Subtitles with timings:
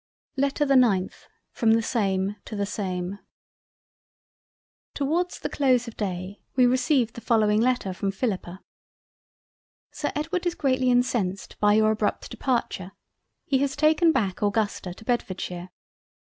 [0.35, 3.19] LETTER the 9th From the same to the same
[4.95, 8.63] Towards the close of the day we received the following Letter from Philippa.
[9.91, 12.93] "Sir Edward is greatly incensed by your abrupt departure;
[13.45, 15.69] he has taken back Augusta to Bedfordshire.